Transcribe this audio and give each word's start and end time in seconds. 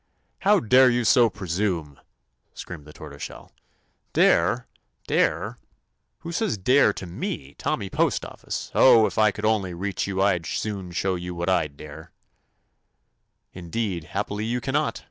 "How 0.39 0.59
dare 0.59 0.89
you 0.89 1.03
so 1.05 1.29
presume 1.29 1.99
*?" 2.29 2.53
screamed 2.55 2.85
the 2.87 2.91
Tortoise 2.91 3.21
shell. 3.21 3.51
"Dare 4.13 4.61
I 4.61 4.63
Dare 5.05 5.57
I 5.61 5.65
Who 6.21 6.31
says 6.31 6.57
'dare' 6.57 6.87
139 6.87 7.19
THE 7.19 7.27
ADVENTURES 7.27 7.43
OF 7.43 7.43
to 7.43 7.45
me. 7.45 7.53
Tommy 7.53 7.89
Postoffice'? 7.91 8.71
Oh, 8.73 9.05
it 9.05 9.15
I 9.19 9.29
could 9.31 9.45
only 9.45 9.75
reach 9.75 10.07
you 10.07 10.19
I 10.19 10.39
d 10.39 10.49
soon 10.49 10.91
show 10.91 11.13
you 11.13 11.35
what 11.35 11.49
I 11.49 11.67
'd 11.67 11.77
dare 11.77 12.11
I" 13.55 13.59
"Indeed 13.59 14.05
I 14.05 14.07
happily, 14.07 14.45
you 14.45 14.59
cannot. 14.59 14.99